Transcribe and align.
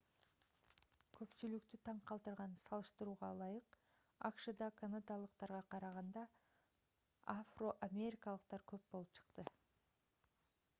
көпчүлүктү 1.17 1.79
таң 1.89 1.99
калтырган 2.11 2.55
салыштырууга 2.61 3.29
ылайык 3.35 3.77
акшда 4.31 4.71
канадалыктарга 4.81 5.61
караганда 5.75 6.25
афро-америкалыктар 7.37 8.69
көп 8.75 8.91
болуп 8.97 9.15
чыкты 9.23 9.49